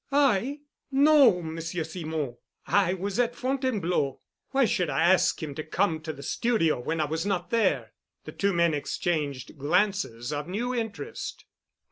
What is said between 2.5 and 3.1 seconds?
I